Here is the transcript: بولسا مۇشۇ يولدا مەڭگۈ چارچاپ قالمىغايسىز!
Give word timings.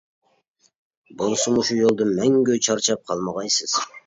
بولسا 1.19 1.53
مۇشۇ 1.57 1.77
يولدا 1.81 2.09
مەڭگۈ 2.15 2.59
چارچاپ 2.71 3.05
قالمىغايسىز! 3.13 3.79